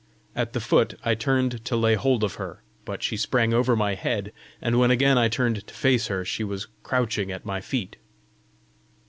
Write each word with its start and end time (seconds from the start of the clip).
At 0.35 0.53
the 0.53 0.59
foot 0.59 0.95
I 1.05 1.13
turned 1.13 1.63
to 1.63 1.75
lay 1.75 1.93
hold 1.93 2.23
of 2.23 2.33
her, 2.41 2.63
but 2.85 3.03
she 3.03 3.15
sprang 3.15 3.53
over 3.53 3.75
my 3.75 3.93
head; 3.93 4.31
and 4.59 4.79
when 4.79 4.89
again 4.89 5.19
I 5.19 5.29
turned 5.29 5.67
to 5.67 5.73
face 5.75 6.07
her, 6.07 6.25
she 6.25 6.43
was 6.43 6.65
crouching 6.81 7.31
at 7.31 7.45
my 7.45 7.61
feet! 7.61 7.97